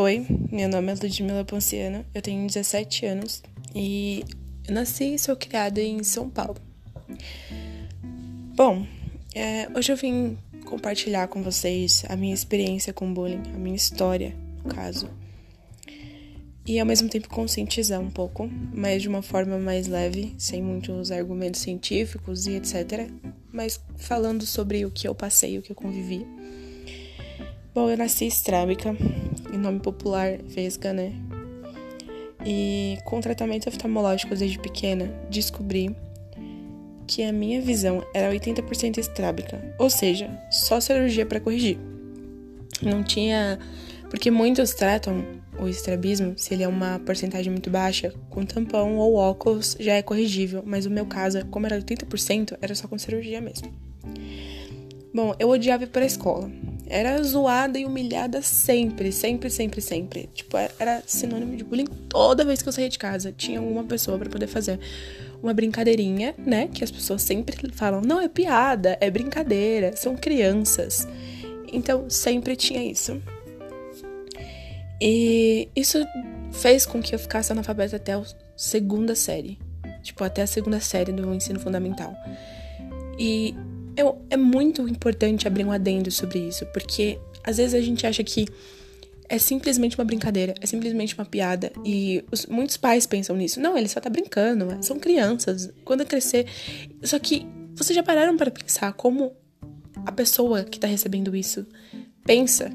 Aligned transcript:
Oi, 0.00 0.24
meu 0.52 0.68
nome 0.68 0.92
é 0.92 0.94
Ludmila 0.94 1.44
Ponciano, 1.44 2.06
eu 2.14 2.22
tenho 2.22 2.46
17 2.46 3.04
anos 3.04 3.42
e 3.74 4.24
nasci 4.68 5.14
e 5.14 5.18
sou 5.18 5.34
criada 5.34 5.80
em 5.80 6.04
São 6.04 6.30
Paulo. 6.30 6.54
Bom, 8.54 8.86
é, 9.34 9.68
hoje 9.76 9.90
eu 9.90 9.96
vim 9.96 10.38
compartilhar 10.64 11.26
com 11.26 11.42
vocês 11.42 12.04
a 12.08 12.14
minha 12.14 12.32
experiência 12.32 12.92
com 12.92 13.12
bullying, 13.12 13.42
a 13.52 13.58
minha 13.58 13.74
história, 13.74 14.36
no 14.64 14.72
caso. 14.72 15.10
E 16.64 16.78
ao 16.78 16.86
mesmo 16.86 17.08
tempo 17.08 17.28
conscientizar 17.28 18.00
um 18.00 18.08
pouco, 18.08 18.48
mas 18.72 19.02
de 19.02 19.08
uma 19.08 19.20
forma 19.20 19.58
mais 19.58 19.88
leve, 19.88 20.32
sem 20.38 20.62
muitos 20.62 21.10
argumentos 21.10 21.60
científicos 21.60 22.46
e 22.46 22.52
etc. 22.52 23.10
Mas 23.52 23.80
falando 23.96 24.46
sobre 24.46 24.84
o 24.84 24.92
que 24.92 25.08
eu 25.08 25.14
passei, 25.16 25.58
o 25.58 25.62
que 25.62 25.72
eu 25.72 25.76
convivi. 25.76 26.24
Bom, 27.74 27.90
eu 27.90 27.96
nasci 27.96 28.26
estrábica, 28.26 28.96
em 29.52 29.58
nome 29.58 29.80
popular 29.80 30.38
Vesga, 30.42 30.92
né? 30.92 31.12
E 32.44 32.98
com 33.04 33.20
tratamento 33.20 33.68
oftalmológico 33.68 34.34
desde 34.34 34.58
pequena, 34.58 35.12
descobri 35.30 35.94
que 37.06 37.22
a 37.22 37.32
minha 37.32 37.60
visão 37.60 38.04
era 38.14 38.30
80% 38.30 38.98
estrábica, 38.98 39.74
ou 39.78 39.88
seja, 39.88 40.30
só 40.50 40.78
cirurgia 40.78 41.24
para 41.24 41.40
corrigir. 41.40 41.78
Não 42.82 43.02
tinha. 43.02 43.58
Porque 44.10 44.30
muitos 44.30 44.72
tratam 44.72 45.24
o 45.58 45.68
estrabismo, 45.68 46.34
se 46.36 46.54
ele 46.54 46.62
é 46.62 46.68
uma 46.68 46.98
porcentagem 47.00 47.50
muito 47.50 47.68
baixa, 47.68 48.14
com 48.30 48.44
tampão 48.44 48.96
ou 48.96 49.14
óculos 49.16 49.76
já 49.78 49.94
é 49.94 50.02
corrigível, 50.02 50.62
mas 50.64 50.86
o 50.86 50.90
meu 50.90 51.04
caso, 51.04 51.44
como 51.46 51.66
era 51.66 51.78
80%, 51.78 52.56
era 52.62 52.74
só 52.74 52.86
com 52.86 52.96
cirurgia 52.96 53.40
mesmo. 53.40 53.72
Bom, 55.12 55.34
eu 55.38 55.48
odiava 55.48 55.84
ir 55.84 55.88
pra 55.88 56.04
escola. 56.04 56.50
Era 56.90 57.22
zoada 57.22 57.78
e 57.78 57.84
humilhada 57.84 58.40
sempre, 58.40 59.12
sempre, 59.12 59.50
sempre, 59.50 59.80
sempre. 59.80 60.28
Tipo, 60.32 60.56
era 60.56 61.02
sinônimo 61.06 61.56
de 61.56 61.64
bullying 61.64 61.86
toda 62.08 62.44
vez 62.44 62.62
que 62.62 62.68
eu 62.68 62.72
saía 62.72 62.88
de 62.88 62.98
casa. 62.98 63.30
Tinha 63.30 63.58
alguma 63.58 63.84
pessoa 63.84 64.18
para 64.18 64.30
poder 64.30 64.46
fazer 64.46 64.80
uma 65.42 65.52
brincadeirinha, 65.52 66.34
né? 66.38 66.68
Que 66.72 66.82
as 66.82 66.90
pessoas 66.90 67.22
sempre 67.22 67.56
falam: 67.72 68.00
não, 68.00 68.20
é 68.20 68.28
piada, 68.28 68.96
é 69.00 69.10
brincadeira, 69.10 69.94
são 69.96 70.16
crianças. 70.16 71.06
Então, 71.72 72.08
sempre 72.08 72.56
tinha 72.56 72.82
isso. 72.82 73.20
E 75.00 75.68
isso 75.76 75.98
fez 76.52 76.86
com 76.86 77.00
que 77.00 77.14
eu 77.14 77.18
ficasse 77.18 77.52
analfabeta 77.52 77.96
até 77.96 78.14
a 78.14 78.22
segunda 78.56 79.14
série. 79.14 79.58
Tipo, 80.02 80.24
até 80.24 80.42
a 80.42 80.46
segunda 80.46 80.80
série 80.80 81.12
do 81.12 81.34
ensino 81.34 81.60
fundamental. 81.60 82.14
E 83.18 83.54
eu, 83.98 84.24
é 84.30 84.36
muito 84.36 84.88
importante 84.88 85.48
abrir 85.48 85.64
um 85.64 85.72
adendo 85.72 86.10
sobre 86.10 86.38
isso, 86.38 86.64
porque 86.66 87.18
às 87.42 87.56
vezes 87.56 87.74
a 87.74 87.80
gente 87.80 88.06
acha 88.06 88.22
que 88.22 88.46
é 89.28 89.38
simplesmente 89.38 89.98
uma 89.98 90.04
brincadeira, 90.04 90.54
é 90.60 90.66
simplesmente 90.66 91.14
uma 91.14 91.24
piada. 91.24 91.72
E 91.84 92.24
os, 92.32 92.46
muitos 92.46 92.76
pais 92.76 93.06
pensam 93.06 93.36
nisso. 93.36 93.60
Não, 93.60 93.76
ele 93.76 93.88
só 93.88 94.00
tá 94.00 94.08
brincando, 94.08 94.78
são 94.80 94.98
crianças. 94.98 95.70
Quando 95.84 96.06
crescer. 96.06 96.46
Só 97.02 97.18
que 97.18 97.46
vocês 97.74 97.94
já 97.94 98.02
pararam 98.02 98.36
para 98.36 98.50
pensar 98.50 98.92
como 98.94 99.36
a 100.06 100.12
pessoa 100.12 100.64
que 100.64 100.78
tá 100.78 100.86
recebendo 100.86 101.34
isso 101.36 101.66
pensa? 102.24 102.70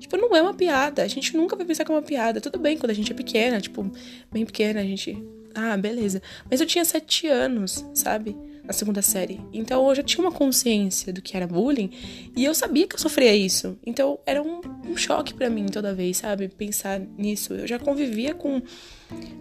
Tipo, 0.00 0.16
não 0.16 0.34
é 0.34 0.42
uma 0.42 0.54
piada. 0.54 1.02
A 1.02 1.08
gente 1.08 1.36
nunca 1.36 1.54
vai 1.54 1.64
pensar 1.64 1.84
que 1.84 1.92
é 1.92 1.94
uma 1.94 2.02
piada. 2.02 2.40
Tudo 2.40 2.58
bem 2.58 2.76
quando 2.76 2.90
a 2.90 2.94
gente 2.94 3.12
é 3.12 3.14
pequena, 3.14 3.60
tipo, 3.60 3.88
bem 4.32 4.44
pequena, 4.44 4.80
a 4.80 4.84
gente. 4.84 5.22
Ah, 5.54 5.76
beleza. 5.76 6.20
Mas 6.50 6.60
eu 6.60 6.66
tinha 6.66 6.84
sete 6.84 7.28
anos, 7.28 7.84
sabe? 7.94 8.36
Na 8.64 8.72
segunda 8.72 9.02
série. 9.02 9.40
Então 9.52 9.86
eu 9.88 9.94
já 9.94 10.02
tinha 10.02 10.24
uma 10.24 10.32
consciência 10.32 11.12
do 11.12 11.20
que 11.20 11.36
era 11.36 11.46
bullying 11.46 11.90
e 12.34 12.44
eu 12.44 12.54
sabia 12.54 12.86
que 12.86 12.94
eu 12.94 12.98
sofria 12.98 13.34
isso. 13.34 13.78
Então 13.84 14.18
era 14.24 14.42
um, 14.42 14.60
um 14.88 14.96
choque 14.96 15.34
para 15.34 15.50
mim 15.50 15.66
toda 15.66 15.94
vez, 15.94 16.18
sabe? 16.18 16.48
Pensar 16.48 17.00
nisso. 17.18 17.52
Eu 17.54 17.66
já 17.66 17.78
convivia 17.78 18.34
com, 18.34 18.62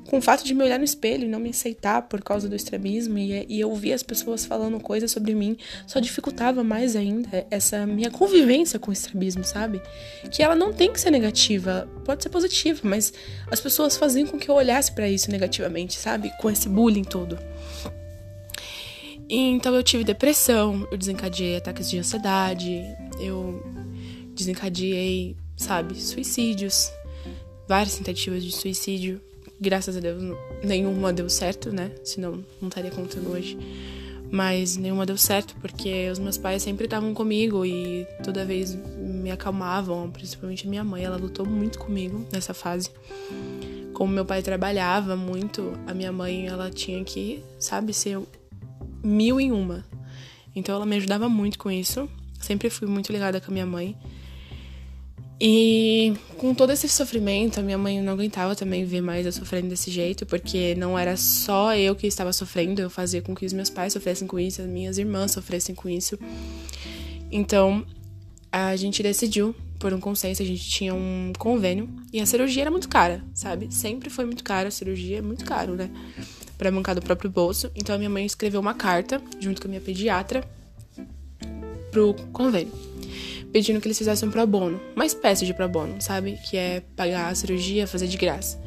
com 0.10 0.18
o 0.18 0.22
fato 0.22 0.44
de 0.44 0.54
me 0.54 0.64
olhar 0.64 0.78
no 0.78 0.84
espelho 0.84 1.24
e 1.24 1.28
não 1.28 1.40
me 1.40 1.50
aceitar 1.50 2.02
por 2.04 2.22
causa 2.22 2.50
do 2.50 2.56
extremismo 2.56 3.18
e, 3.18 3.46
e 3.48 3.60
eu 3.60 3.70
ouvir 3.70 3.94
as 3.94 4.04
pessoas 4.04 4.46
falando 4.46 4.80
coisas 4.80 5.10
sobre 5.12 5.34
mim 5.34 5.58
só 5.88 6.00
dificultava 6.00 6.64
mais 6.64 6.96
ainda 6.96 7.48
essa 7.50 7.86
minha 7.86 8.12
convivência 8.12 8.78
com 8.78 8.90
o 8.90 8.94
extremismo, 8.94 9.44
sabe? 9.44 9.82
Que 10.30 10.44
ela 10.44 10.56
não 10.56 10.74
tem 10.74 10.92
que 10.92 11.00
ser 11.00 11.12
negativa, 11.12 11.88
pode 12.04 12.24
ser 12.24 12.30
positiva, 12.30 12.82
mas 12.84 13.14
as 13.50 13.62
pessoas 13.62 13.96
faziam 13.96 14.28
com 14.28 14.38
que 14.38 14.50
eu 14.50 14.56
olhasse 14.56 14.92
para 14.92 15.08
isso 15.08 15.32
negativamente, 15.32 15.98
sabe? 15.98 16.32
Com 16.40 16.50
esse 16.50 16.68
bullying 16.68 17.04
todo. 17.04 17.40
Então 19.30 19.74
eu 19.74 19.84
tive 19.84 20.04
depressão, 20.04 20.88
eu 20.92 20.98
desencadeei 20.98 21.58
ataques 21.58 21.90
de 21.90 21.98
ansiedade, 21.98 22.84
eu 23.20 23.64
desencadeei, 24.36 25.36
sabe, 25.56 25.96
suicídios, 25.96 26.92
várias 27.68 27.96
tentativas 27.96 28.44
de 28.44 28.52
suicídio. 28.52 29.22
Graças 29.60 29.96
a 29.96 30.00
Deus 30.00 30.22
nenhuma 30.64 31.14
deu 31.14 31.30
certo, 31.30 31.72
né? 31.72 31.92
Senão 32.04 32.44
não 32.62 32.68
estaria 32.68 32.92
contando 32.92 33.32
hoje. 33.32 33.58
Mas 34.30 34.78
nenhuma 34.78 35.06
deu 35.06 35.18
certo 35.18 35.56
porque 35.62 36.10
os 36.10 36.18
meus 36.18 36.38
pais 36.38 36.64
sempre 36.64 36.86
estavam 36.86 37.14
comigo 37.14 37.64
e 37.64 38.06
toda 38.24 38.44
vez 38.44 38.76
me 38.98 39.30
acalmavam, 39.30 40.10
principalmente 40.10 40.66
a 40.66 40.70
minha 40.70 40.84
mãe, 40.84 41.04
ela 41.04 41.18
lutou 41.18 41.46
muito 41.46 41.78
comigo 41.78 42.26
nessa 42.32 42.54
fase. 42.54 42.90
Como 43.94 44.12
meu 44.12 44.26
pai 44.26 44.42
trabalhava 44.42 45.16
muito, 45.16 45.74
a 45.86 45.94
minha 45.94 46.12
mãe 46.12 46.48
ela 46.48 46.72
tinha 46.72 47.04
que, 47.04 47.44
sabe, 47.60 47.94
ser 47.94 48.20
mil 49.04 49.40
em 49.40 49.52
uma. 49.52 49.86
Então 50.56 50.76
ela 50.76 50.86
me 50.86 50.96
ajudava 50.96 51.28
muito 51.28 51.58
com 51.60 51.70
isso. 51.70 52.10
Sempre 52.40 52.70
fui 52.70 52.88
muito 52.88 53.12
ligada 53.12 53.40
com 53.42 53.52
a 53.52 53.54
minha 53.54 53.66
mãe. 53.66 53.96
E 55.46 56.14
com 56.38 56.54
todo 56.54 56.72
esse 56.72 56.88
sofrimento, 56.88 57.60
a 57.60 57.64
minha 57.64 57.78
mãe 57.78 58.02
não 58.02 58.14
aguentava 58.14 58.56
também 58.56 58.86
ver 58.86 59.02
mais 59.02 59.26
eu 59.26 59.32
sofrendo 59.32 59.68
desse 59.68 59.92
jeito, 59.92 60.26
porque 60.26 60.74
não 60.76 60.98
era 60.98 61.18
só 61.18 61.76
eu 61.76 61.96
que 61.96 62.08
estava 62.08 62.32
sofrendo, 62.32 62.82
eu 62.82 62.90
fazia 62.90 63.22
com 63.22 63.36
que 63.36 63.46
os 63.46 63.52
meus 63.52 63.70
pais 63.70 63.92
sofressem 63.92 64.26
com 64.28 64.40
isso, 64.40 64.62
as 64.62 64.68
minhas 64.68 64.98
irmãs 64.98 65.32
sofressem 65.32 65.76
com 65.76 65.90
isso. 65.90 66.18
Então, 67.30 67.86
a 68.50 68.76
gente 68.76 69.04
decidiu, 69.04 69.54
por 69.80 69.94
um 69.94 70.00
consenso, 70.00 70.42
a 70.42 70.46
gente 70.46 70.64
tinha 70.70 70.94
um 70.94 71.34
convênio, 71.38 71.90
e 72.14 72.22
a 72.22 72.26
cirurgia 72.26 72.64
era 72.64 72.72
muito 72.72 72.88
cara, 72.88 73.22
sabe? 73.34 73.68
Sempre 73.74 74.10
foi 74.10 74.24
muito 74.26 74.44
cara, 74.44 74.70
a 74.70 74.72
cirurgia 74.72 75.18
é 75.18 75.22
muito 75.22 75.44
caro, 75.44 75.76
né? 75.76 75.90
Para 76.58 76.72
bancar 76.72 76.96
do 76.96 77.02
próprio 77.02 77.30
bolso. 77.30 77.72
Então 77.76 77.96
a 77.96 77.98
minha 77.98 78.10
mãe 78.10 78.26
escreveu 78.26 78.60
uma 78.60 78.74
carta 78.74 79.22
junto 79.40 79.62
com 79.62 79.68
a 79.68 79.70
minha 79.70 79.82
pediatra 79.82 80.44
pro 81.92 82.14
convênio, 82.32 82.74
pedindo 83.52 83.80
que 83.80 83.88
eles 83.88 83.98
fizessem 83.98 84.28
um 84.28 84.32
pro 84.32 84.46
bono, 84.48 84.82
uma 84.96 85.06
espécie 85.06 85.46
de 85.46 85.54
pro 85.54 85.70
bono, 85.70 86.02
sabe? 86.02 86.38
Que 86.50 86.58
é 86.58 86.82
pagar 86.96 87.30
a 87.30 87.36
cirurgia, 87.36 87.86
fazer 87.86 88.08
de 88.08 88.18
graça. 88.18 88.62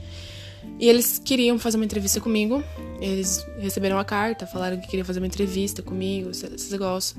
E 0.78 0.88
eles 0.88 1.18
queriam 1.18 1.58
fazer 1.58 1.76
uma 1.76 1.84
entrevista 1.84 2.20
comigo. 2.20 2.62
Eles 3.00 3.46
receberam 3.58 3.98
a 3.98 4.04
carta, 4.04 4.46
falaram 4.46 4.78
que 4.78 4.86
queriam 4.86 5.06
fazer 5.06 5.20
uma 5.20 5.26
entrevista 5.26 5.82
comigo, 5.82 6.30
esses 6.30 6.70
negócios. 6.70 7.18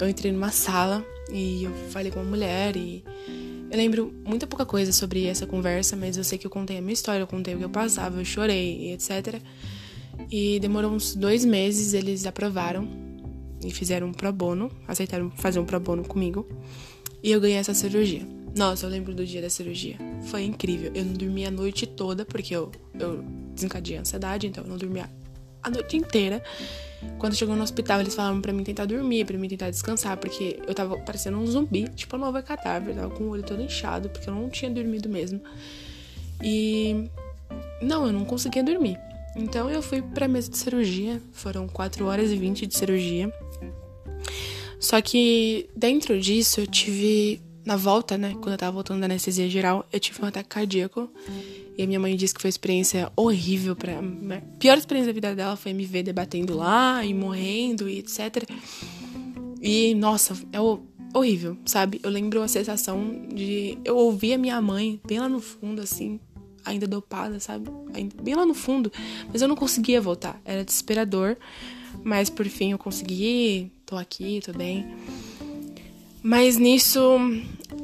Eu 0.00 0.08
entrei 0.08 0.32
numa 0.32 0.50
sala 0.50 1.04
e 1.32 1.64
eu 1.64 1.72
falei 1.90 2.10
com 2.10 2.20
uma 2.20 2.30
mulher 2.30 2.76
e 2.76 3.04
eu 3.70 3.76
lembro 3.76 4.14
muita 4.24 4.46
pouca 4.46 4.64
coisa 4.64 4.92
sobre 4.92 5.26
essa 5.26 5.46
conversa, 5.46 5.96
mas 5.96 6.16
eu 6.16 6.24
sei 6.24 6.38
que 6.38 6.46
eu 6.46 6.50
contei 6.50 6.78
a 6.78 6.80
minha 6.80 6.92
história, 6.92 7.20
eu 7.20 7.26
contei 7.26 7.54
o 7.54 7.58
que 7.58 7.64
eu 7.64 7.70
passava, 7.70 8.20
eu 8.20 8.24
chorei, 8.24 8.92
etc. 8.92 9.40
E 10.30 10.58
demorou 10.60 10.90
uns 10.90 11.14
dois 11.14 11.44
meses, 11.44 11.94
eles 11.94 12.26
aprovaram 12.26 12.88
e 13.64 13.70
fizeram 13.70 14.08
um 14.08 14.12
pro 14.12 14.32
bono, 14.32 14.70
aceitaram 14.86 15.30
fazer 15.30 15.58
um 15.58 15.64
pro 15.64 15.80
bono 15.80 16.04
comigo. 16.04 16.46
E 17.22 17.30
eu 17.30 17.40
ganhei 17.40 17.56
essa 17.56 17.74
cirurgia. 17.74 18.22
Nossa, 18.56 18.86
eu 18.86 18.90
lembro 18.90 19.14
do 19.14 19.24
dia 19.26 19.42
da 19.42 19.50
cirurgia. 19.50 19.96
Foi 20.24 20.42
incrível. 20.42 20.90
Eu 20.94 21.04
não 21.04 21.12
dormia 21.12 21.48
a 21.48 21.50
noite 21.50 21.86
toda, 21.86 22.24
porque 22.24 22.56
eu, 22.56 22.70
eu 22.98 23.22
desencadeei 23.54 23.98
a 23.98 24.00
ansiedade, 24.00 24.46
então 24.46 24.64
eu 24.64 24.70
não 24.70 24.76
dormia 24.76 25.10
a 25.62 25.70
noite 25.70 25.96
inteira. 25.96 26.42
Quando 27.18 27.34
chegou 27.34 27.54
no 27.54 27.62
hospital, 27.62 28.00
eles 28.00 28.14
falaram 28.14 28.40
para 28.40 28.52
mim 28.52 28.64
tentar 28.64 28.86
dormir, 28.86 29.24
para 29.24 29.36
mim 29.36 29.48
tentar 29.48 29.70
descansar, 29.70 30.16
porque 30.16 30.60
eu 30.66 30.74
tava 30.74 30.98
parecendo 30.98 31.38
um 31.38 31.46
zumbi, 31.46 31.88
tipo 31.90 32.16
a 32.16 32.18
nova 32.18 32.42
cadáver, 32.42 32.94
tava 32.94 33.10
com 33.10 33.24
o 33.24 33.28
olho 33.28 33.42
todo 33.42 33.60
inchado, 33.60 34.08
porque 34.08 34.28
eu 34.28 34.34
não 34.34 34.48
tinha 34.48 34.70
dormido 34.70 35.08
mesmo. 35.08 35.40
E 36.42 37.10
não, 37.82 38.06
eu 38.06 38.12
não 38.12 38.24
conseguia 38.24 38.62
dormir. 38.62 38.98
Então 39.36 39.70
eu 39.70 39.82
fui 39.82 40.00
pra 40.00 40.26
mesa 40.26 40.50
de 40.50 40.56
cirurgia, 40.56 41.20
foram 41.32 41.68
4 41.68 42.06
horas 42.06 42.30
e 42.30 42.36
20 42.36 42.66
de 42.66 42.76
cirurgia. 42.76 43.32
Só 44.80 45.00
que 45.00 45.68
dentro 45.76 46.18
disso 46.20 46.60
eu 46.60 46.66
tive, 46.66 47.40
na 47.64 47.76
volta, 47.76 48.16
né, 48.16 48.34
quando 48.40 48.52
eu 48.52 48.58
tava 48.58 48.72
voltando 48.72 49.00
da 49.00 49.06
anestesia 49.06 49.48
geral, 49.48 49.86
eu 49.92 50.00
tive 50.00 50.22
um 50.22 50.26
ataque 50.26 50.48
cardíaco. 50.48 51.10
E 51.76 51.82
a 51.82 51.86
minha 51.86 52.00
mãe 52.00 52.16
disse 52.16 52.34
que 52.34 52.40
foi 52.40 52.48
uma 52.48 52.50
experiência 52.50 53.12
horrível 53.14 53.76
para 53.76 53.98
A 53.98 54.40
pior 54.58 54.78
experiência 54.78 55.12
da 55.12 55.14
vida 55.14 55.34
dela 55.34 55.56
foi 55.56 55.74
me 55.74 55.84
ver 55.84 56.02
debatendo 56.02 56.56
lá 56.56 57.04
e 57.04 57.12
morrendo 57.12 57.86
e 57.86 57.98
etc. 57.98 58.48
E, 59.60 59.94
nossa, 59.94 60.34
é 60.52 60.58
horrível, 61.16 61.56
sabe? 61.66 62.00
Eu 62.02 62.08
lembro 62.08 62.42
a 62.42 62.48
sensação 62.48 63.28
de. 63.28 63.76
Eu 63.84 63.96
ouvir 63.96 64.34
a 64.34 64.38
minha 64.38 64.60
mãe 64.62 64.98
bem 65.06 65.18
lá 65.18 65.28
no 65.28 65.40
fundo, 65.40 65.82
assim, 65.82 66.18
ainda 66.66 66.86
dopada, 66.86 67.40
sabe? 67.40 67.70
Bem 68.22 68.34
lá 68.34 68.44
no 68.44 68.54
fundo. 68.54 68.92
Mas 69.32 69.40
eu 69.40 69.48
não 69.48 69.56
conseguia 69.56 70.00
voltar. 70.00 70.40
Era 70.44 70.64
desesperador. 70.64 71.36
Mas 72.04 72.28
por 72.28 72.46
fim 72.46 72.72
eu 72.72 72.78
consegui. 72.78 73.72
Tô 73.84 73.96
aqui, 73.96 74.40
tô 74.44 74.52
bem. 74.52 74.86
Mas 76.22 76.56
nisso 76.56 77.00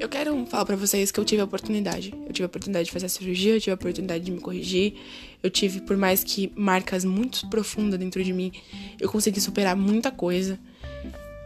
eu 0.00 0.08
quero 0.08 0.44
falar 0.46 0.64
para 0.64 0.74
vocês 0.74 1.12
que 1.12 1.20
eu 1.20 1.24
tive 1.24 1.40
a 1.40 1.44
oportunidade. 1.44 2.12
Eu 2.26 2.32
tive 2.32 2.42
a 2.42 2.46
oportunidade 2.46 2.86
de 2.86 2.92
fazer 2.92 3.06
a 3.06 3.08
cirurgia, 3.08 3.54
eu 3.54 3.60
tive 3.60 3.70
a 3.70 3.74
oportunidade 3.74 4.24
de 4.24 4.32
me 4.32 4.40
corrigir. 4.40 4.94
Eu 5.42 5.48
tive, 5.50 5.80
por 5.80 5.96
mais 5.96 6.24
que 6.24 6.52
marcas 6.56 7.04
muito 7.04 7.48
profundas 7.48 7.98
dentro 7.98 8.22
de 8.22 8.32
mim, 8.32 8.52
eu 8.98 9.08
consegui 9.08 9.40
superar 9.40 9.76
muita 9.76 10.10
coisa. 10.10 10.58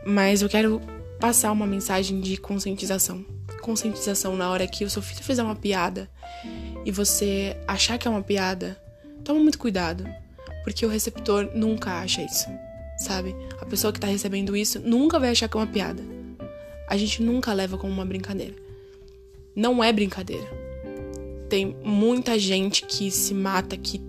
Mas 0.06 0.40
eu 0.40 0.48
quero 0.48 0.80
passar 1.20 1.52
uma 1.52 1.66
mensagem 1.66 2.20
de 2.20 2.36
conscientização. 2.36 3.24
Conscientização 3.60 4.36
na 4.36 4.50
hora 4.50 4.66
que 4.66 4.84
o 4.84 4.90
seu 4.90 5.02
filho 5.02 5.22
fizer 5.22 5.42
uma 5.42 5.56
piada 5.56 6.10
e 6.86 6.92
você 6.92 7.56
achar 7.66 7.98
que 7.98 8.06
é 8.06 8.10
uma 8.10 8.22
piada, 8.22 8.80
toma 9.24 9.40
muito 9.40 9.58
cuidado, 9.58 10.06
porque 10.62 10.86
o 10.86 10.88
receptor 10.88 11.50
nunca 11.52 11.98
acha 11.98 12.22
isso, 12.22 12.46
sabe? 12.96 13.34
A 13.60 13.66
pessoa 13.66 13.92
que 13.92 13.98
tá 13.98 14.06
recebendo 14.06 14.56
isso 14.56 14.78
nunca 14.78 15.18
vai 15.18 15.30
achar 15.30 15.48
que 15.48 15.56
é 15.56 15.60
uma 15.60 15.66
piada. 15.66 16.00
A 16.88 16.96
gente 16.96 17.20
nunca 17.20 17.52
leva 17.52 17.76
como 17.76 17.92
uma 17.92 18.04
brincadeira. 18.04 18.54
Não 19.54 19.82
é 19.82 19.92
brincadeira. 19.92 20.48
Tem 21.48 21.76
muita 21.82 22.38
gente 22.38 22.86
que 22.86 23.10
se 23.10 23.34
mata, 23.34 23.76
que 23.76 24.00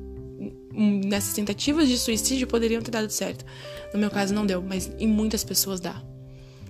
nessas 0.71 1.33
tentativas 1.33 1.87
de 1.87 1.97
suicídio 1.97 2.45
poderiam 2.45 2.83
ter 2.83 2.91
dado 2.91 3.09
certo. 3.09 3.43
No 3.91 3.99
meu 3.99 4.11
caso 4.11 4.35
não 4.35 4.45
deu, 4.45 4.61
mas 4.61 4.91
em 4.99 5.07
muitas 5.07 5.43
pessoas 5.43 5.79
dá. 5.79 5.99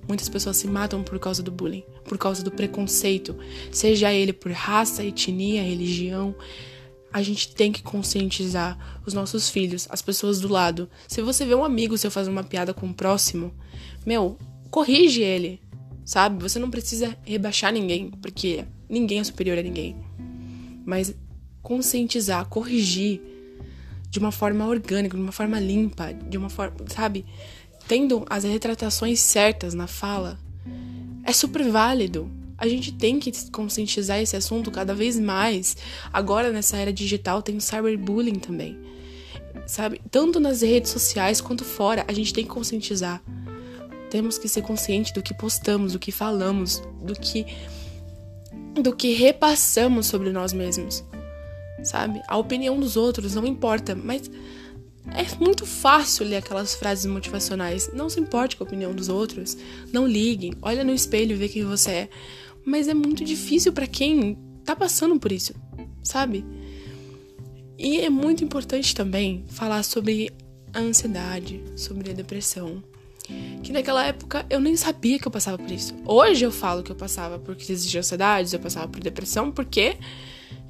Muitas 0.08 0.30
pessoas 0.30 0.58
se 0.58 0.68
matam 0.68 1.04
por 1.04 1.20
causa 1.20 1.44
do 1.44 1.52
bullying, 1.52 1.84
por 2.06 2.18
causa 2.18 2.44
do 2.44 2.52
preconceito, 2.52 3.36
seja 3.72 4.14
ele 4.14 4.32
por 4.32 4.52
raça, 4.52 5.04
etnia, 5.04 5.62
religião. 5.62 6.34
A 7.12 7.22
gente 7.22 7.54
tem 7.54 7.72
que 7.72 7.84
conscientizar 7.84 9.02
os 9.06 9.14
nossos 9.14 9.50
filhos, 9.50 9.88
as 9.90 10.02
pessoas 10.02 10.40
do 10.40 10.48
lado. 10.48 10.90
Se 11.08 11.22
você 11.22 11.46
vê 11.46 11.56
um 11.56 11.64
amigo 11.64 11.98
seu 11.98 12.10
fazer 12.10 12.30
uma 12.30 12.44
piada 12.44 12.74
com 12.74 12.88
o 12.88 12.94
próximo, 12.94 13.54
meu, 14.06 14.38
corrige 14.70 15.22
ele, 15.22 15.60
sabe? 16.06 16.42
Você 16.42 16.58
não 16.58 16.70
precisa 16.70 17.18
rebaixar 17.24 17.74
ninguém, 17.74 18.10
porque 18.22 18.66
ninguém 18.90 19.20
é 19.20 19.24
superior 19.24 19.58
a 19.58 19.62
ninguém. 19.62 19.98
Mas 20.86 21.14
conscientizar, 21.62 22.48
corrigir 22.48 23.22
de 24.10 24.20
uma 24.20 24.32
forma 24.32 24.66
orgânica, 24.66 25.18
de 25.18 25.22
uma 25.22 25.34
forma 25.34 25.60
limpa, 25.60 26.14
de 26.14 26.38
uma 26.38 26.50
forma, 26.50 26.76
sabe? 26.88 27.26
Tendo 27.88 28.26
as 28.30 28.44
retratações 28.44 29.20
certas 29.20 29.74
na 29.74 29.88
fala, 29.88 30.38
é 31.24 31.32
super 31.32 31.70
válido. 31.70 32.30
A 32.58 32.68
gente 32.68 32.92
tem 32.92 33.20
que 33.20 33.32
conscientizar 33.52 34.20
esse 34.20 34.36
assunto 34.36 34.72
cada 34.72 34.96
vez 34.96 35.20
mais. 35.20 35.78
Agora, 36.12 36.52
nessa 36.52 36.78
era 36.78 36.92
digital, 36.92 37.42
tem 37.42 37.58
o 37.58 37.62
cyberbullying 37.62 38.40
também. 38.40 38.78
Sabe? 39.66 40.02
Tanto 40.10 40.40
nas 40.40 40.62
redes 40.62 40.92
sociais 40.92 41.40
quanto 41.40 41.64
fora, 41.64 42.04
a 42.08 42.14
gente 42.14 42.34
tem 42.34 42.44
que 42.44 42.50
conscientizar. 42.50 43.22
Temos 44.10 44.38
que 44.38 44.48
ser 44.48 44.62
conscientes 44.62 45.12
do 45.12 45.22
que 45.22 45.34
postamos, 45.34 45.94
do 45.94 46.00
que 46.00 46.12
falamos, 46.12 46.82
do 47.02 47.14
que 47.14 47.46
do 48.82 48.96
que 48.96 49.14
repassamos 49.14 50.06
sobre 50.06 50.32
nós 50.32 50.54
mesmos. 50.54 51.04
Sabe? 51.84 52.22
A 52.28 52.38
opinião 52.38 52.80
dos 52.80 52.96
outros 52.96 53.36
não 53.36 53.46
importa, 53.46 53.96
mas 53.96 54.30
é 55.14 55.44
muito 55.44 55.66
fácil 55.66 56.26
ler 56.26 56.38
aquelas 56.38 56.76
frases 56.76 57.06
motivacionais. 57.06 57.90
Não 57.94 58.10
se 58.10 58.20
importe 58.20 58.56
com 58.56 58.64
a 58.64 58.68
opinião 58.68 58.94
dos 58.94 59.10
outros. 59.10 59.58
Não 59.92 60.08
ligue. 60.08 60.54
Olha 60.62 60.84
no 60.84 60.94
espelho 60.94 61.34
e 61.34 61.36
vê 61.36 61.50
quem 61.50 61.64
você 61.64 61.92
é. 61.92 62.10
Mas 62.66 62.88
é 62.88 62.94
muito 62.94 63.24
difícil 63.24 63.72
para 63.72 63.88
quem 63.88 64.38
tá 64.66 64.76
passando 64.76 65.18
por 65.18 65.32
isso, 65.32 65.54
sabe? 66.04 66.46
E 67.78 68.02
é 68.02 68.10
muito 68.10 68.44
importante 68.44 68.94
também 68.94 69.46
falar 69.48 69.84
sobre 69.84 70.32
a 70.74 70.80
ansiedade, 70.80 71.64
sobre 71.76 72.12
a 72.12 72.14
depressão. 72.14 72.84
Que 73.64 73.72
naquela 73.72 74.06
época 74.06 74.46
eu 74.50 74.60
nem 74.60 74.76
sabia 74.76 75.20
que 75.20 75.28
eu 75.28 75.32
passava 75.32 75.58
por 75.58 75.72
isso. 75.72 75.96
Hoje 76.06 76.46
eu 76.46 76.52
falo 76.52 76.84
que 76.84 76.92
eu 76.92 76.96
passava 76.96 77.40
por 77.40 77.56
crises 77.56 77.90
de 77.90 77.98
ansiedade, 77.98 78.54
eu 78.54 78.60
passava 78.60 78.88
por 78.88 79.00
depressão, 79.02 79.52
porque 79.52 79.98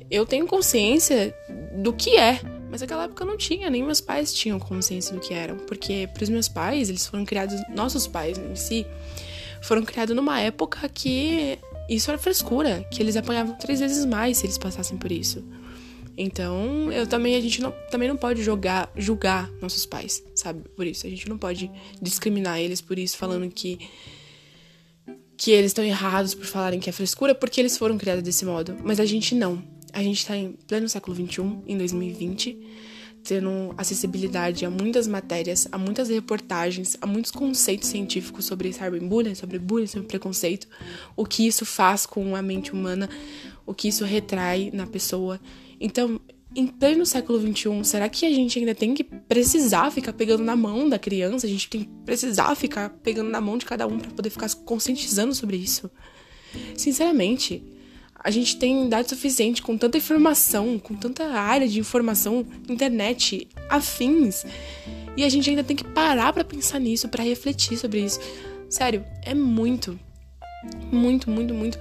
eu 0.09 0.25
tenho 0.25 0.45
consciência 0.47 1.35
do 1.81 1.93
que 1.93 2.17
é 2.17 2.39
mas 2.69 2.81
naquela 2.81 3.03
época 3.03 3.23
não 3.25 3.37
tinha, 3.37 3.69
nem 3.69 3.83
meus 3.83 4.01
pais 4.01 4.33
tinham 4.33 4.59
consciência 4.59 5.13
do 5.13 5.19
que 5.19 5.33
eram. 5.33 5.57
Porque 5.57 6.09
para 6.13 6.23
os 6.23 6.29
meus 6.29 6.47
pais, 6.47 6.89
eles 6.89 7.05
foram 7.05 7.25
criados, 7.25 7.59
nossos 7.73 8.07
pais 8.07 8.37
em 8.37 8.55
si, 8.55 8.85
foram 9.61 9.83
criados 9.83 10.15
numa 10.15 10.39
época 10.39 10.87
que 10.89 11.57
isso 11.89 12.09
era 12.11 12.17
frescura, 12.17 12.85
que 12.91 13.01
eles 13.01 13.15
apanhavam 13.15 13.55
três 13.55 13.79
vezes 13.79 14.05
mais 14.05 14.37
se 14.37 14.45
eles 14.45 14.57
passassem 14.57 14.97
por 14.97 15.11
isso. 15.11 15.43
Então, 16.17 16.91
eu 16.91 17.05
também 17.05 17.35
a 17.35 17.41
gente 17.41 17.61
não, 17.61 17.71
também 17.91 18.09
não 18.09 18.17
pode 18.17 18.41
jogar, 18.41 18.91
julgar 18.95 19.49
nossos 19.61 19.85
pais, 19.85 20.23
sabe? 20.33 20.67
Por 20.69 20.85
isso 20.87 21.05
a 21.05 21.09
gente 21.09 21.29
não 21.29 21.37
pode 21.37 21.69
discriminar 22.01 22.59
eles 22.59 22.81
por 22.81 22.97
isso 22.97 23.15
falando 23.17 23.49
que 23.49 23.79
que 25.37 25.51
eles 25.51 25.69
estão 25.69 25.85
errados 25.85 26.33
por 26.33 26.47
falarem 26.47 26.79
que 26.79 26.89
é 26.89 26.91
frescura 26.91 27.35
porque 27.35 27.61
eles 27.61 27.77
foram 27.77 27.95
criados 27.95 28.23
desse 28.23 28.43
modo, 28.43 28.75
mas 28.83 28.99
a 28.99 29.05
gente 29.05 29.35
não. 29.35 29.63
A 29.93 30.03
gente 30.03 30.17
está 30.17 30.35
em 30.35 30.53
pleno 30.67 30.87
século 30.87 31.15
XXI, 31.15 31.59
em 31.67 31.77
2020, 31.77 32.57
tendo 33.23 33.73
acessibilidade 33.77 34.65
a 34.65 34.69
muitas 34.69 35.07
matérias, 35.07 35.67
a 35.71 35.77
muitas 35.77 36.09
reportagens, 36.09 36.95
a 37.01 37.05
muitos 37.05 37.31
conceitos 37.31 37.89
científicos 37.89 38.45
sobre 38.45 38.71
cyberbullying, 38.71 39.35
sobre 39.35 39.59
bullying, 39.59 39.87
sobre 39.87 40.07
preconceito, 40.07 40.67
o 41.15 41.25
que 41.25 41.45
isso 41.45 41.65
faz 41.65 42.05
com 42.05 42.35
a 42.35 42.41
mente 42.41 42.71
humana, 42.71 43.09
o 43.65 43.73
que 43.73 43.89
isso 43.89 44.05
retrai 44.05 44.71
na 44.73 44.87
pessoa. 44.87 45.39
Então, 45.79 46.19
em 46.55 46.65
pleno 46.65 47.05
século 47.05 47.39
XXI, 47.39 47.83
será 47.83 48.07
que 48.07 48.25
a 48.25 48.31
gente 48.31 48.57
ainda 48.57 48.73
tem 48.73 48.93
que 48.93 49.03
precisar 49.03 49.91
ficar 49.91 50.13
pegando 50.13 50.43
na 50.43 50.55
mão 50.55 50.87
da 50.87 50.97
criança? 50.97 51.45
A 51.45 51.49
gente 51.49 51.69
tem 51.69 51.83
que 51.83 51.89
precisar 52.05 52.55
ficar 52.55 52.89
pegando 52.89 53.29
na 53.29 53.41
mão 53.41 53.57
de 53.57 53.65
cada 53.65 53.85
um 53.85 53.99
para 53.99 54.09
poder 54.11 54.29
ficar 54.29 54.49
conscientizando 54.65 55.35
sobre 55.35 55.57
isso? 55.57 55.91
Sinceramente, 56.75 57.61
a 58.27 58.29
gente 58.29 58.57
tem 58.57 58.89
dados 58.89 59.09
suficientes 59.09 59.61
com 59.61 59.77
tanta 59.77 59.97
informação, 59.97 60.77
com 60.77 60.93
tanta 60.93 61.23
área 61.27 61.65
de 61.65 61.79
informação, 61.79 62.45
internet, 62.67 63.47
afins, 63.69 64.45
e 65.15 65.23
a 65.23 65.29
gente 65.29 65.49
ainda 65.49 65.63
tem 65.63 65.77
que 65.77 65.85
parar 65.85 66.33
para 66.33 66.43
pensar 66.43 66.77
nisso, 66.77 67.07
para 67.07 67.23
refletir 67.23 67.77
sobre 67.77 68.01
isso. 68.01 68.19
Sério, 68.69 69.05
é 69.23 69.33
muito, 69.33 69.97
muito, 70.91 71.29
muito, 71.31 71.53
muito 71.53 71.79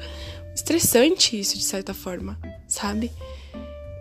estressante 0.55 1.37
isso 1.37 1.59
de 1.59 1.65
certa 1.65 1.93
forma, 1.93 2.39
sabe? 2.69 3.11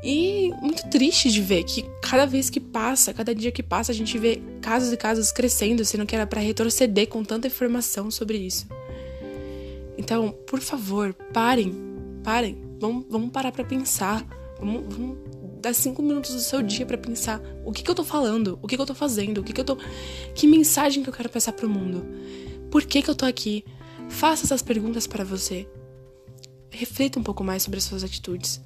E 0.04 0.52
muito 0.62 0.88
triste 0.88 1.32
de 1.32 1.42
ver 1.42 1.64
que 1.64 1.84
cada 2.00 2.28
vez 2.28 2.52
que 2.52 2.60
passa, 2.60 3.12
cada 3.12 3.34
dia 3.34 3.52
que 3.52 3.64
passa, 3.64 3.92
a 3.92 3.96
gente 3.96 4.20
vê 4.20 4.40
casos 4.62 4.94
e 4.94 4.98
casos 4.98 5.32
crescendo, 5.32 5.84
sendo 5.84 6.06
que 6.06 6.14
era 6.14 6.28
para 6.28 6.42
retroceder 6.42 7.08
com 7.08 7.24
tanta 7.24 7.48
informação 7.48 8.12
sobre 8.12 8.38
isso. 8.38 8.68
Então, 9.98 10.30
por 10.46 10.60
favor, 10.60 11.12
parem 11.34 11.95
Parem, 12.26 12.58
vamos, 12.80 13.06
vamos 13.08 13.30
parar 13.30 13.52
para 13.52 13.64
pensar. 13.64 14.26
Vamos, 14.58 14.96
vamos, 14.96 15.18
dar 15.62 15.76
cinco 15.76 16.02
minutos 16.02 16.34
do 16.34 16.40
seu 16.40 16.64
dia 16.64 16.84
para 16.84 16.98
pensar 16.98 17.40
o 17.64 17.72
que, 17.72 17.84
que 17.84 17.90
eu 17.90 17.94
tô 17.94 18.04
falando, 18.04 18.58
o 18.64 18.68
que, 18.68 18.76
que 18.76 18.82
eu 18.82 18.86
tô 18.86 18.96
fazendo, 18.96 19.42
o 19.42 19.44
que, 19.44 19.54
que 19.54 19.62
eu 19.62 19.66
tô. 19.66 19.78
Que 20.34 20.48
mensagem 20.48 21.04
que 21.04 21.10
eu 21.10 21.14
quero 21.14 21.30
passar 21.30 21.54
pro 21.54 21.70
mundo? 21.70 22.04
Por 22.72 22.84
que, 22.84 23.04
que 23.04 23.10
eu 23.12 23.14
tô 23.14 23.26
aqui? 23.26 23.64
Faça 24.10 24.44
essas 24.48 24.64
perguntas 24.64 25.06
para 25.06 25.24
você. 25.24 25.70
Reflita 26.72 27.20
um 27.20 27.24
pouco 27.24 27.44
mais 27.44 27.62
sobre 27.62 27.78
as 27.78 27.84
suas 27.84 28.04
atitudes. 28.04 28.60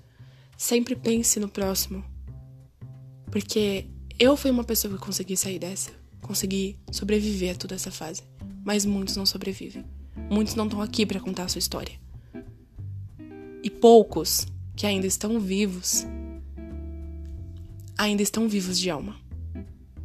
Sempre 0.57 0.95
pense 0.95 1.37
no 1.37 1.49
próximo. 1.49 2.01
Porque 3.29 3.87
eu 4.17 4.37
fui 4.37 4.51
uma 4.51 4.63
pessoa 4.63 4.93
que 4.93 5.03
consegui 5.03 5.35
sair 5.35 5.59
dessa. 5.59 5.91
Consegui 6.21 6.79
sobreviver 6.93 7.55
a 7.55 7.57
toda 7.57 7.75
essa 7.75 7.91
fase. 7.91 8.23
Mas 8.63 8.85
muitos 8.85 9.17
não 9.17 9.25
sobrevivem. 9.25 9.83
Muitos 10.29 10.55
não 10.55 10.63
estão 10.63 10.81
aqui 10.81 11.05
para 11.05 11.19
contar 11.19 11.43
a 11.43 11.47
sua 11.49 11.59
história 11.59 12.08
e 13.63 13.69
poucos 13.69 14.47
que 14.75 14.85
ainda 14.85 15.07
estão 15.07 15.39
vivos 15.39 16.05
ainda 17.97 18.23
estão 18.23 18.47
vivos 18.47 18.79
de 18.79 18.89
alma. 18.89 19.17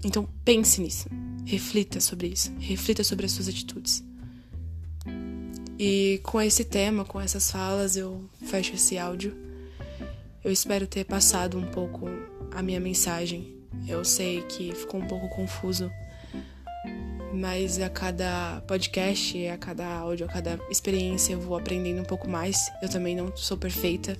Então 0.04 0.28
pense 0.44 0.80
nisso, 0.80 1.08
reflita 1.44 2.00
sobre 2.00 2.26
isso, 2.26 2.52
reflita 2.58 3.04
sobre 3.04 3.24
as 3.24 3.32
suas 3.32 3.48
atitudes. 3.48 4.02
E 5.78 6.20
com 6.24 6.40
esse 6.40 6.64
tema, 6.64 7.04
com 7.04 7.20
essas 7.20 7.50
falas, 7.50 7.96
eu 7.96 8.28
fecho 8.46 8.74
esse 8.74 8.98
áudio. 8.98 9.34
Eu 10.42 10.50
espero 10.50 10.86
ter 10.86 11.04
passado 11.04 11.56
um 11.56 11.66
pouco 11.70 12.06
a 12.50 12.62
minha 12.62 12.80
mensagem. 12.80 13.54
Eu 13.86 14.04
sei 14.04 14.42
que 14.42 14.74
ficou 14.74 15.00
um 15.00 15.06
pouco 15.06 15.28
confuso 15.28 15.90
mas 17.34 17.80
a 17.80 17.88
cada 17.88 18.62
podcast, 18.66 19.46
a 19.48 19.58
cada 19.58 19.86
áudio, 19.86 20.26
a 20.26 20.28
cada 20.28 20.58
experiência 20.70 21.32
eu 21.32 21.40
vou 21.40 21.56
aprendendo 21.56 22.00
um 22.00 22.04
pouco 22.04 22.28
mais. 22.28 22.56
Eu 22.80 22.88
também 22.88 23.16
não 23.16 23.36
sou 23.36 23.56
perfeita, 23.56 24.16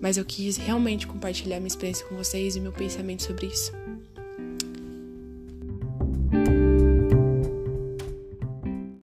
mas 0.00 0.16
eu 0.16 0.24
quis 0.24 0.56
realmente 0.56 1.06
compartilhar 1.06 1.58
minha 1.58 1.68
experiência 1.68 2.06
com 2.06 2.16
vocês 2.16 2.56
e 2.56 2.60
meu 2.60 2.72
pensamento 2.72 3.22
sobre 3.22 3.46
isso. 3.46 3.79